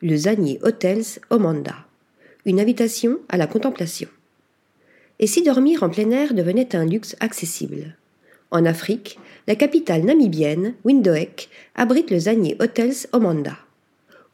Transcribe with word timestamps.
le 0.00 0.16
Zanier 0.16 0.60
Hotels 0.62 1.04
Omanda. 1.30 1.74
Une 2.44 2.60
invitation 2.60 3.18
à 3.28 3.36
la 3.36 3.48
contemplation. 3.48 4.08
Et 5.18 5.26
si 5.26 5.42
dormir 5.42 5.82
en 5.82 5.90
plein 5.90 6.10
air 6.12 6.34
devenait 6.34 6.76
un 6.76 6.86
luxe 6.86 7.16
accessible? 7.18 7.96
En 8.52 8.64
Afrique, 8.64 9.18
la 9.48 9.56
capitale 9.56 10.04
namibienne, 10.04 10.74
Windhoek, 10.84 11.48
abrite 11.74 12.12
le 12.12 12.18
Zanier 12.20 12.56
Hotels 12.60 13.08
Omanda. 13.12 13.58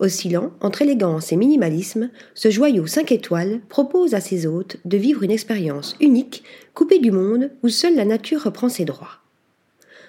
Oscillant 0.00 0.52
entre 0.60 0.82
élégance 0.82 1.32
et 1.32 1.36
minimalisme, 1.36 2.10
ce 2.34 2.50
joyau 2.50 2.86
5 2.86 3.10
étoiles 3.12 3.60
propose 3.70 4.12
à 4.12 4.20
ses 4.20 4.46
hôtes 4.46 4.76
de 4.84 4.98
vivre 4.98 5.22
une 5.22 5.30
expérience 5.30 5.96
unique, 5.98 6.44
coupée 6.74 6.98
du 6.98 7.10
monde 7.10 7.50
où 7.62 7.70
seule 7.70 7.96
la 7.96 8.04
nature 8.04 8.42
reprend 8.42 8.68
ses 8.68 8.84
droits. 8.84 9.23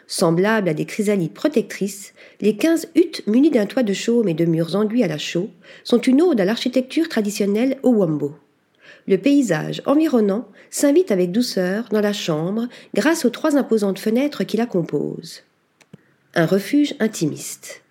Semblables 0.07 0.69
à 0.69 0.73
des 0.73 0.85
chrysalides 0.85 1.33
protectrices, 1.33 2.13
les 2.39 2.55
quinze 2.55 2.87
huttes 2.95 3.23
munies 3.25 3.49
d'un 3.49 3.65
toit 3.65 3.83
de 3.83 3.93
chaume 3.93 4.27
et 4.27 4.33
de 4.35 4.45
murs 4.45 4.75
enduits 4.75 5.03
à 5.03 5.07
la 5.07 5.17
chaux 5.17 5.49
sont 5.83 5.99
une 5.99 6.21
ode 6.21 6.39
à 6.39 6.45
l'architecture 6.45 7.09
traditionnelle 7.09 7.77
au 7.81 7.89
Wambo. 7.89 8.35
Le 9.07 9.17
paysage 9.17 9.81
environnant 9.85 10.47
s'invite 10.69 11.11
avec 11.11 11.31
douceur 11.31 11.89
dans 11.91 12.01
la 12.01 12.13
chambre 12.13 12.67
grâce 12.93 13.25
aux 13.25 13.29
trois 13.29 13.55
imposantes 13.55 13.99
fenêtres 13.99 14.43
qui 14.43 14.57
la 14.57 14.65
composent. 14.65 15.43
Un 16.35 16.45
refuge 16.45 16.95
intimiste. 16.99 17.81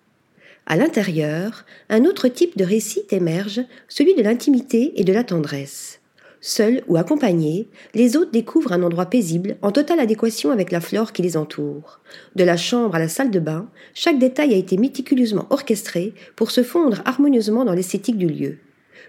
À 0.65 0.77
l'intérieur, 0.77 1.65
un 1.89 2.05
autre 2.05 2.27
type 2.27 2.57
de 2.57 2.63
récit 2.63 3.03
émerge, 3.11 3.61
celui 3.87 4.15
de 4.15 4.23
l'intimité 4.23 4.93
et 4.95 5.03
de 5.03 5.13
la 5.13 5.23
tendresse. 5.23 5.99
Seuls 6.47 6.83
ou 6.87 6.95
accompagnés, 6.95 7.69
les 7.95 8.15
hôtes 8.15 8.31
découvrent 8.31 8.71
un 8.71 8.83
endroit 8.83 9.07
paisible 9.07 9.57
en 9.63 9.71
totale 9.71 9.99
adéquation 9.99 10.51
avec 10.51 10.71
la 10.71 10.79
flore 10.79 11.11
qui 11.11 11.23
les 11.23 11.37
entoure. 11.37 12.01
De 12.35 12.43
la 12.43 12.55
chambre 12.55 12.93
à 12.93 12.99
la 12.99 13.07
salle 13.07 13.31
de 13.31 13.39
bain, 13.39 13.67
chaque 13.95 14.19
détail 14.19 14.53
a 14.53 14.57
été 14.57 14.77
méticuleusement 14.77 15.47
orchestré 15.49 16.13
pour 16.35 16.51
se 16.51 16.61
fondre 16.61 17.01
harmonieusement 17.05 17.65
dans 17.65 17.73
l'esthétique 17.73 18.19
du 18.19 18.27
lieu. 18.27 18.57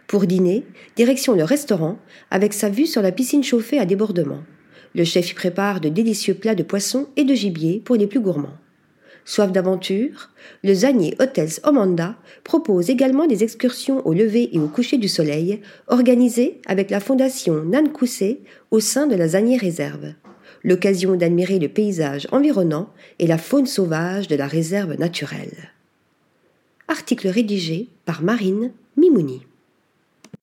Pour 0.07 0.25
dîner, 0.25 0.65
direction 0.97 1.35
le 1.35 1.45
restaurant, 1.45 1.99
avec 2.30 2.55
sa 2.55 2.71
vue 2.71 2.87
sur 2.87 3.02
la 3.02 3.13
piscine 3.13 3.45
chauffée 3.45 3.79
à 3.79 3.85
débordement. 3.85 4.43
Le 4.95 5.05
chef 5.05 5.30
y 5.30 5.35
prépare 5.35 5.82
de 5.82 5.91
délicieux 5.91 6.37
plats 6.37 6.55
de 6.55 6.63
poisson 6.63 7.07
et 7.16 7.25
de 7.25 7.35
gibier 7.35 7.82
pour 7.85 7.97
les 7.97 8.07
plus 8.07 8.21
gourmands. 8.21 8.57
Soif 9.29 9.51
d'aventure, 9.51 10.30
le 10.63 10.73
Zanier 10.73 11.16
Hotels 11.19 11.59
Omanda 11.65 12.15
propose 12.45 12.91
également 12.91 13.27
des 13.27 13.43
excursions 13.43 14.07
au 14.07 14.15
lever 14.15 14.51
et 14.52 14.60
au 14.60 14.69
coucher 14.69 14.99
du 14.99 15.09
soleil, 15.09 15.60
organisées 15.88 16.60
avec 16.65 16.91
la 16.91 17.01
fondation 17.01 17.65
Nankoussé 17.65 18.41
au 18.71 18.79
sein 18.79 19.09
de 19.09 19.16
la 19.16 19.27
Zanier 19.27 19.57
Réserve. 19.57 20.15
L'occasion 20.63 21.16
d'admirer 21.16 21.59
le 21.59 21.69
paysage 21.69 22.29
environnant 22.30 22.88
et 23.19 23.27
la 23.27 23.37
faune 23.37 23.66
sauvage 23.66 24.29
de 24.29 24.37
la 24.37 24.47
réserve 24.47 24.95
naturelle. 24.95 25.73
Article 26.87 27.27
rédigé 27.27 27.88
par 28.04 28.23
Marine 28.23 28.71
Mimouni. 28.97 29.43